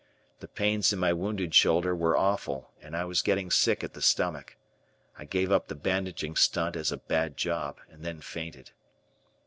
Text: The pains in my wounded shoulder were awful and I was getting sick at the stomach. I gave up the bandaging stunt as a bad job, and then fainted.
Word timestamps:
The 0.39 0.47
pains 0.47 0.91
in 0.91 0.97
my 0.97 1.13
wounded 1.13 1.53
shoulder 1.53 1.95
were 1.95 2.17
awful 2.17 2.71
and 2.81 2.97
I 2.97 3.05
was 3.05 3.21
getting 3.21 3.51
sick 3.51 3.83
at 3.83 3.93
the 3.93 4.01
stomach. 4.01 4.55
I 5.19 5.25
gave 5.25 5.51
up 5.51 5.67
the 5.67 5.75
bandaging 5.75 6.37
stunt 6.37 6.75
as 6.75 6.91
a 6.91 6.97
bad 6.97 7.37
job, 7.37 7.77
and 7.87 8.03
then 8.03 8.19
fainted. 8.19 8.71